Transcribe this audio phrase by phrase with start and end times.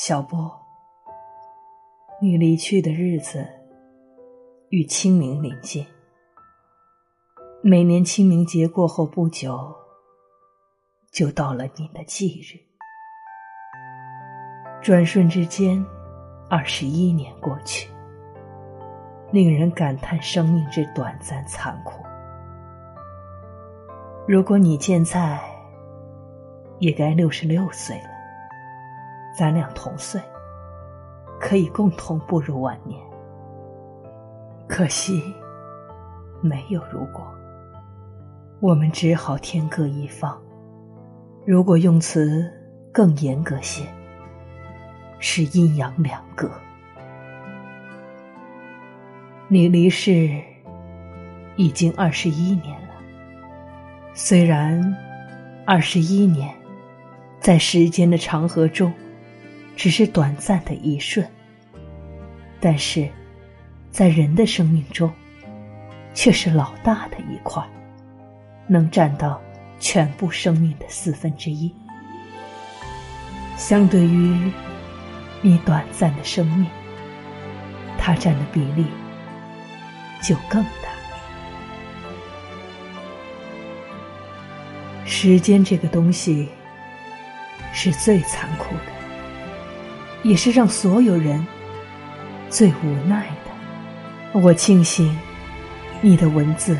[0.00, 0.48] 小波，
[2.22, 3.44] 你离去的日子
[4.68, 5.84] 与清明临近。
[7.62, 9.74] 每年清明节过后不久，
[11.10, 12.54] 就到了你的忌日。
[14.80, 15.84] 转瞬之间，
[16.48, 17.90] 二十一年过去，
[19.32, 22.04] 令人感叹生命之短暂残酷。
[24.28, 25.40] 如果你现在
[26.78, 28.17] 也该六十六岁了，
[29.38, 30.20] 咱俩同岁，
[31.38, 33.00] 可以共同步入晚年。
[34.66, 35.22] 可惜，
[36.42, 37.24] 没有如果，
[38.58, 40.36] 我们只好天各一方。
[41.46, 42.52] 如果用词
[42.92, 43.84] 更严格些，
[45.20, 46.50] 是阴阳两隔。
[49.46, 50.28] 你离世
[51.54, 52.94] 已经二十一年了，
[54.14, 54.96] 虽然
[55.64, 56.52] 二十一年
[57.38, 58.92] 在时间的长河中
[59.78, 61.24] 只是短暂的一瞬，
[62.58, 63.08] 但是
[63.92, 65.08] 在人的生命中
[66.12, 67.64] 却是老大的一块，
[68.66, 69.40] 能占到
[69.78, 71.72] 全部生命的四分之一。
[73.56, 74.50] 相对于
[75.42, 76.66] 你短暂的生命，
[77.96, 78.84] 它占的比例
[80.20, 80.88] 就更大。
[85.04, 86.48] 时间这个东西
[87.72, 88.97] 是最残酷的，
[90.22, 91.46] 也是让所有人
[92.48, 94.40] 最无奈的。
[94.40, 95.16] 我庆幸
[96.00, 96.78] 你的文字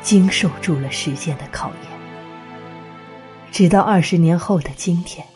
[0.00, 1.90] 经受住了时间的考验，
[3.50, 5.26] 直到二十年后的今天，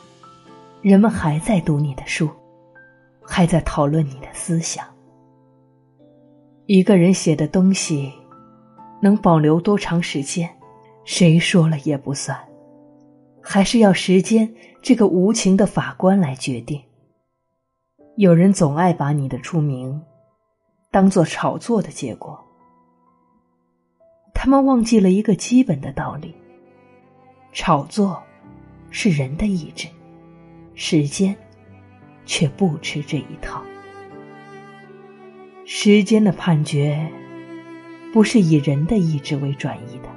[0.82, 2.28] 人们还在读你的书，
[3.22, 4.84] 还在讨论你的思想。
[6.66, 8.12] 一个人写的东西
[9.00, 10.50] 能保留多长时间？
[11.04, 12.36] 谁说了也不算，
[13.40, 16.82] 还是要时间这个无情的法官来决定。
[18.16, 20.00] 有人总爱把你的出名
[20.90, 22.42] 当做炒作的结果，
[24.32, 26.34] 他们忘记了一个基本的道理：
[27.52, 28.22] 炒作
[28.88, 29.86] 是人的意志，
[30.74, 31.36] 时间
[32.24, 33.62] 却不吃这一套。
[35.66, 37.06] 时间的判决
[38.14, 40.08] 不是以人的意志为转移的。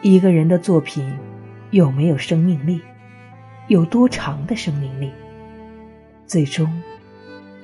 [0.00, 1.12] 一个人的作品
[1.72, 2.80] 有没有生命力，
[3.66, 5.10] 有多长的生命力，
[6.32, 6.82] 最终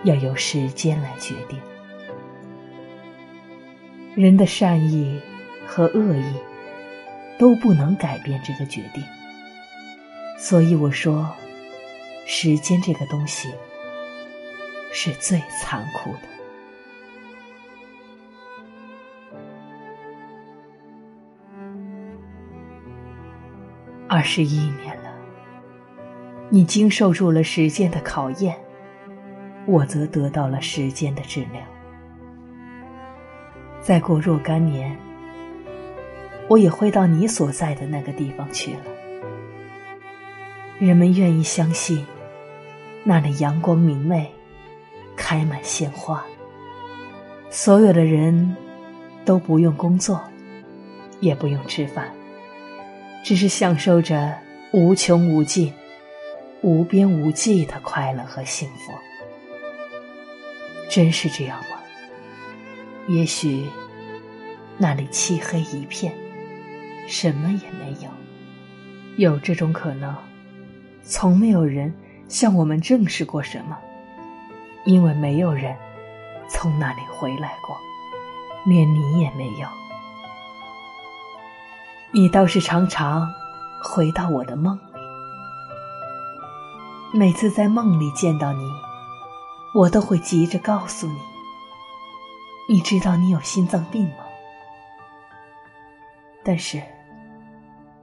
[0.05, 1.59] 要由时间来决定。
[4.15, 5.19] 人的善意
[5.67, 6.35] 和恶意
[7.39, 9.03] 都不能改变这个决定，
[10.37, 11.35] 所以我说，
[12.27, 13.49] 时间这个东西
[14.93, 16.21] 是最残酷的。
[24.07, 24.88] 二十一年，
[26.51, 28.57] 你经受住了时间的考验，
[29.67, 31.63] 我则得到了时间的质量。
[33.83, 34.97] 再过若干年，
[36.49, 38.81] 我也会到你所在的那个地方去了。
[40.79, 42.07] 人们愿意相信，
[43.05, 44.31] 那里阳光明媚，
[45.17, 46.25] 开满鲜花。
[47.51, 48.57] 所有的人
[49.25, 50.23] 都不用工作，
[51.21, 52.09] 也不用吃饭。
[53.23, 54.35] 只是享受着
[54.73, 55.73] 无穷无尽、
[56.63, 58.93] 无边无际的快乐和幸福，
[60.91, 61.79] 真是这样吗？
[63.07, 63.65] 也许
[64.77, 66.13] 那里漆黑一片，
[67.07, 68.11] 什么也没有。
[69.17, 70.15] 有这种可能，
[71.03, 71.95] 从没有人
[72.29, 73.79] 向我们证实过什么，
[74.85, 75.75] 因为没有人
[76.49, 77.77] 从那里回来过，
[78.67, 79.69] 连你也没有。
[82.11, 83.29] 你倒是常常
[83.83, 84.79] 回到我的梦，
[87.13, 88.71] 每次在梦里见到你，
[89.75, 91.19] 我都会急着告诉你。
[92.69, 94.27] 你知道你有心脏病吗？
[96.45, 96.83] 但是，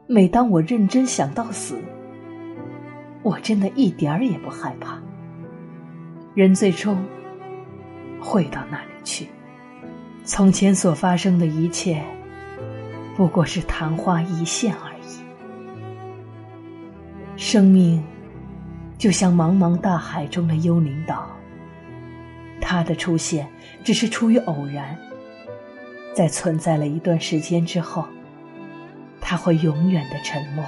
[0.08, 1.79] 每当我认真想到死，
[3.22, 5.00] 我真的一点儿也不害怕。
[6.34, 7.06] 人最终
[8.20, 9.28] 会到那里去，
[10.24, 12.03] 从前所发生的一切。
[13.16, 15.03] 不过是昙花一现而已。
[17.38, 18.03] 生命
[19.05, 21.29] 就像茫茫大海中的幽灵岛，
[22.59, 23.47] 它的出现
[23.84, 24.97] 只是出于偶然，
[26.16, 28.03] 在存在了一段时间之后，
[29.22, 30.66] 它会永远的沉默，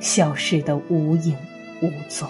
[0.00, 1.36] 消失的无影
[1.80, 2.28] 无踪。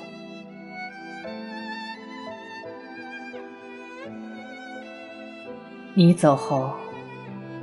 [5.95, 6.75] 你走后。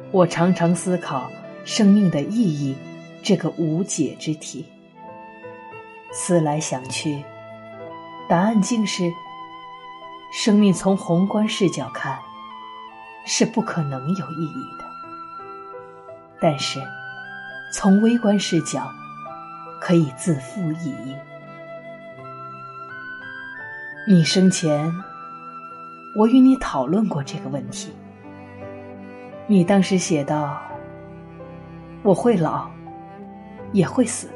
[0.10, 1.32] 我常常思考
[1.66, 2.76] 生命的意义
[3.22, 4.66] 这个无解之题，
[6.12, 7.24] 思来想去，
[8.28, 9.12] 答案竟是：
[10.32, 12.20] 生命从宏观视角看
[13.26, 14.86] 是不可能有意义的，
[16.40, 16.82] 但是
[17.74, 18.90] 从微观视角
[19.80, 21.16] 可以自负意义。
[24.08, 24.92] 你生前，
[26.16, 27.94] 我与你讨论过这个问题。
[29.48, 30.60] 你当时写道
[32.04, 32.70] ：“我会老，
[33.74, 34.30] 也会死，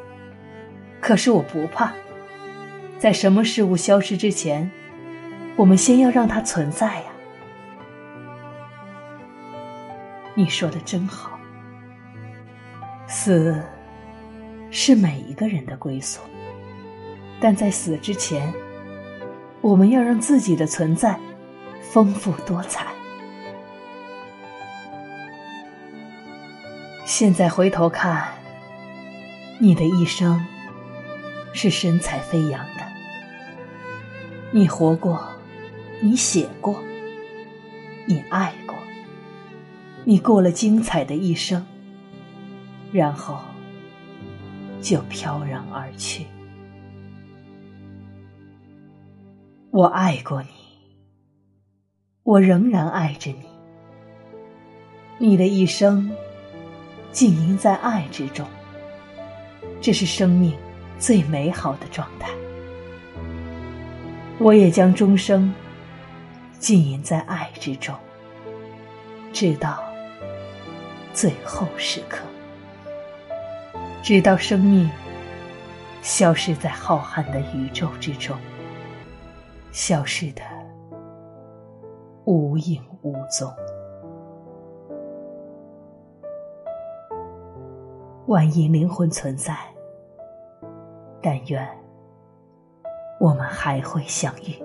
[1.05, 1.93] 可是我不怕。
[2.97, 4.71] 在什么事物消失之前，
[5.55, 7.03] 我们先要让它存在呀。”
[10.33, 11.39] 你说的真好，
[13.05, 13.61] 死
[14.71, 16.21] 是每一个人的归宿，
[17.39, 18.51] 但在死之前。
[19.61, 21.19] 我们要让自己的存在
[21.81, 22.85] 丰富多彩。
[27.03, 28.27] 现在回头看，
[29.59, 30.45] 你的一生
[31.55, 32.85] 是神采飞扬的。
[34.51, 35.25] 你活过，
[36.01, 36.83] 你写过，
[38.05, 38.75] 你爱过，
[40.03, 41.65] 你过了精彩的一生，
[42.91, 43.39] 然后
[44.81, 46.25] 就飘然而去。
[49.71, 50.49] 我爱过你，
[52.23, 53.45] 我仍然爱着你。
[55.17, 56.11] 你的一生
[57.13, 58.45] 浸淫在爱之中，
[59.79, 60.53] 这是生命
[60.99, 62.29] 最美好的状态。
[64.39, 65.53] 我也将终生
[66.59, 67.95] 浸淫在爱之中，
[69.31, 69.83] 直到
[71.13, 72.19] 最后时刻，
[74.03, 74.89] 直到生命
[76.01, 78.37] 消失在浩瀚的宇宙之中。
[79.71, 80.41] 消失的
[82.23, 83.53] 无影无踪。
[88.27, 89.57] 万一灵魂存在，
[91.25, 91.67] 但愿
[93.19, 94.64] 我们还会相遇。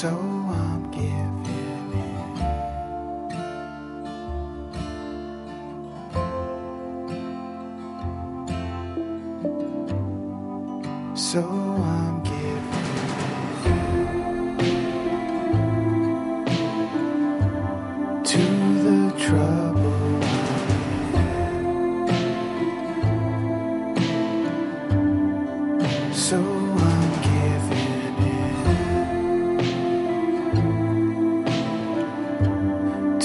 [0.00, 0.39] So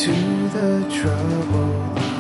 [0.06, 2.15] to the trouble